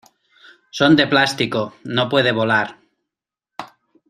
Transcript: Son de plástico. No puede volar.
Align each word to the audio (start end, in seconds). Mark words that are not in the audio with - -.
Son 0.77 0.95
de 0.95 1.05
plástico. 1.05 1.75
No 1.83 2.09
puede 2.09 2.31
volar. 2.31 2.79